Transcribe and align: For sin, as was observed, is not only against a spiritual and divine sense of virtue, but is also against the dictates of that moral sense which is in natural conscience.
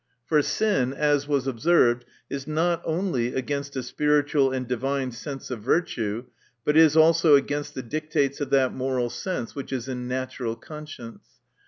For 0.25 0.41
sin, 0.41 0.93
as 0.93 1.27
was 1.27 1.45
observed, 1.45 2.05
is 2.27 2.47
not 2.47 2.81
only 2.83 3.35
against 3.35 3.75
a 3.75 3.83
spiritual 3.83 4.51
and 4.51 4.67
divine 4.67 5.11
sense 5.11 5.51
of 5.51 5.61
virtue, 5.61 6.25
but 6.65 6.75
is 6.75 6.97
also 6.97 7.35
against 7.35 7.75
the 7.75 7.83
dictates 7.83 8.41
of 8.41 8.49
that 8.49 8.73
moral 8.73 9.11
sense 9.11 9.53
which 9.53 9.71
is 9.71 9.87
in 9.87 10.07
natural 10.07 10.55
conscience. 10.55 11.27